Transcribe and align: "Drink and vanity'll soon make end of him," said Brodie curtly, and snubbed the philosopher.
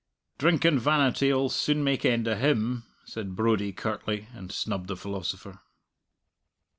"Drink 0.39 0.65
and 0.65 0.81
vanity'll 0.81 1.49
soon 1.49 1.83
make 1.83 2.03
end 2.05 2.25
of 2.27 2.39
him," 2.39 2.85
said 3.05 3.35
Brodie 3.35 3.71
curtly, 3.71 4.25
and 4.33 4.51
snubbed 4.51 4.87
the 4.87 4.97
philosopher. 4.97 5.59